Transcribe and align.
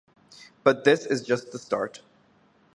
But 0.63 0.83
this 0.83 1.05
is 1.05 1.21
just 1.21 1.51
the 1.51 1.59
start. 1.59 2.01